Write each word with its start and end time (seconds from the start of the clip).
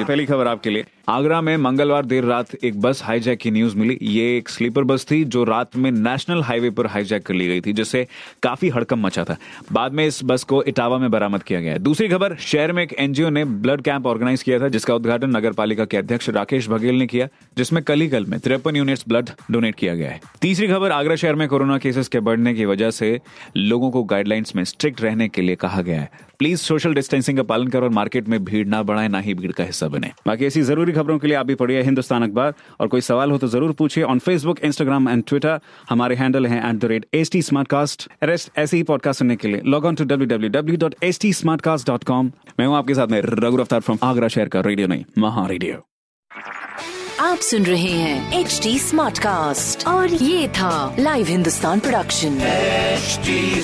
जी, 0.00 0.04
पहली 0.04 0.24
खबर 0.26 0.46
आपके 0.46 0.70
लिए। 0.70 0.84
आगरा 1.08 1.40
में 1.40 1.56
मंगलवार 1.56 2.04
देर 2.04 2.24
रात 2.24 2.54
एक 2.64 2.80
बस 2.80 3.02
हाईजैक 3.02 3.38
की 3.38 3.50
न्यूज़ 3.50 3.76
मिली। 3.76 3.98
ये 4.02 4.36
एक 4.36 4.48
स्लीपर 4.48 4.84
बस 4.84 5.06
थी 5.10 5.24
जो 5.24 5.42
रात 5.44 5.76
में 5.76 5.90
नेशनल 5.90 6.42
हाईवे 6.42 6.70
पर 6.70 6.86
हाईजैक 6.86 7.22
कर 7.22 7.34
ली 7.34 7.48
गई 7.48 7.60
थी, 7.60 7.72
जिससे 7.72 8.06
काफ़ी 8.42 8.68
हड़कम 8.68 9.00
मचा 9.00 9.24
था। 9.24 9.36
बाद 9.72 9.92
में 9.92 10.06
इस 10.06 10.20
बस 10.24 10.44
को 10.44 10.62
इटावा 10.62 10.98
में 10.98 11.10
बरामद 11.10 11.42
किया 11.42 11.60
गया 11.60 11.76
दूसरी 11.78 12.08
खबर, 12.08 12.36
शहर 12.36 12.72
में 12.72 12.82
एक 12.82 12.92
एनजीओ 12.92 13.30
ने 13.30 13.44
ब्लड 13.44 13.82
कैंप 13.82 14.06
ऑर्गेनाइज 14.06 14.42
किया 14.42 14.60
था, 14.60 14.68
जिसका 14.68 14.94
उद्घाटन 14.94 15.36
नगर 15.36 15.84
के 15.84 15.96
अध्यक्ष 15.96 16.28
राकेश 16.28 16.68
बघेल 16.68 16.94
ने 16.94 17.06
किया, 17.06 17.28
जिसमें 17.56 17.82
कल 17.82 18.00
ही 18.00 18.08
कल 18.08 18.24
में 18.24 18.40
तिरपन 18.40 18.76
यूनिट्स 18.76 19.04
ब्लड 19.08 19.30
डोनेट 19.50 19.74
किया 19.74 19.94
गया 19.94 20.10
है। 20.10 20.20
तीसरी 20.42 20.68
खबर, 20.68 20.90
आगरा 20.90 21.16
शहर 21.16 21.34
में 21.34 21.48
कोरोना 21.48 21.78
केसेस 21.78 22.08
के 22.08 22.20
बढ़ने 22.20 22.54
की 22.54 22.64
वजह 22.64 22.90
से 22.90 23.20
लोगों 23.56 23.90
को 23.90 24.04
गाइडलाइंस 24.04 24.56
में 24.56 24.64
स्ट्रिक्ट 24.64 25.02
रहने 25.02 25.28
के 25.28 25.42
लिए 25.42 25.56
कहा 25.56 25.82
गया 25.82 26.00
है। 26.00 26.10
प्लीज़ 26.38 26.60
सोशल 26.60 26.94
डिस्टेंसिंग 26.94 27.36
का 27.36 27.42
पालन 27.42 27.68
करो 27.68 27.82
और 27.82 27.90
मार्केट 27.90 28.28
में 28.28 28.44
भीड़ 28.44 28.66
ना 28.66 28.82
बढ़ाए, 28.82 29.08
ना 29.08 29.20
ही 29.20 29.34
भीड़ 29.34 29.52
का 29.52 29.64
हिस्सा 29.64 29.88
बने। 29.90 30.10
बाकी 30.26 30.46
ऐसी 30.46 30.62
ज़रूरी 30.62 30.92
खबरों 30.92 31.18
के 31.18 31.26
लिए 31.26 31.36
आप 31.36 31.46
भी 31.46 31.54
पढ़िए 31.54 31.82
हिंदुस्तान 31.82 32.22
अखबार। 32.22 32.54
और 32.80 32.88
कोई 32.88 33.00
सवाल 33.00 33.30
हो 33.30 33.38
तो 33.38 33.48
ज़रूर 33.48 33.72
पूछिए 33.78 34.04
on 34.04 34.18
Facebook 34.18 34.60
Instagram 34.64 35.08
and 35.08 35.24
Twitter 35.28 35.60
हमारे 35.90 36.16
हैंडल 36.16 36.46
है 36.46 36.58
at 36.68 36.76
the 36.76 36.84
rate 36.84 37.06
H 37.14 37.30
T 37.32 37.42
Smartcast 37.68 38.08
rest 38.22 38.50
ऐसे 38.58 38.76
ही 38.76 38.82
पॉडकास्ट 38.82 39.18
सुनने 39.18 39.36
के 39.36 39.48
लिए 39.48 39.62
log 39.66 39.84
on 39.84 39.94
to 39.94 40.04
W 40.04 40.28
W 40.28 40.50
W 40.50 40.76
dot 40.78 40.94
S 41.04 41.20
T 41.20 41.32
Smartcast 41.60 41.86
dot 41.86 42.04
com 42.04 42.32
मैं 42.60 42.66
हूँ 42.66 42.76
आपके 42.76 42.94
साथ 42.94 43.08
में 43.08 43.20
रघु 43.24 43.56
रफ्तार 43.56 43.80
फ्रॉम 43.80 43.98
आगरा 44.02 44.28
शहर 44.28 44.48
का 44.48 44.60
रेडियो 44.60 44.86
नहीं 44.86 45.04
महा 45.18 45.46
रेडियो 45.46 45.84
आप 47.20 47.38
सुन 47.38 47.64
रहे 47.66 47.90
हैं 47.90 48.40
एच 48.40 48.60
टी 48.62 48.78
स्मार्ट 48.78 49.18
कास्ट 49.18 49.86
और 49.88 50.14
ये 50.14 50.48
था 50.48 50.72
Live 50.98 51.26
Hindustan 51.26 51.80
production 51.80 52.38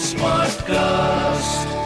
Smartcast 0.71 1.86